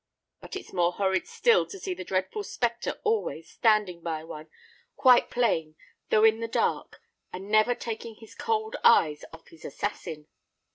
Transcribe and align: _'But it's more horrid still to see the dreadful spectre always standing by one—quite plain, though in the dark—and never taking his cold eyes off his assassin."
_'But 0.41 0.55
it's 0.55 0.73
more 0.73 0.93
horrid 0.93 1.27
still 1.27 1.67
to 1.67 1.77
see 1.77 1.93
the 1.93 2.03
dreadful 2.03 2.41
spectre 2.41 2.99
always 3.03 3.51
standing 3.51 4.01
by 4.01 4.23
one—quite 4.23 5.29
plain, 5.29 5.75
though 6.09 6.23
in 6.23 6.39
the 6.39 6.47
dark—and 6.47 7.47
never 7.51 7.75
taking 7.75 8.15
his 8.15 8.33
cold 8.33 8.75
eyes 8.83 9.23
off 9.31 9.49
his 9.49 9.63
assassin." 9.63 10.27